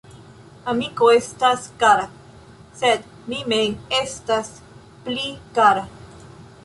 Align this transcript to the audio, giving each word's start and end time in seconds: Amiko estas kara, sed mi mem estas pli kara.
Amiko 0.71 1.09
estas 1.15 1.67
kara, 1.83 2.07
sed 2.79 3.05
mi 3.29 3.43
mem 3.53 3.77
estas 4.01 4.51
pli 5.05 5.29
kara. 5.59 5.87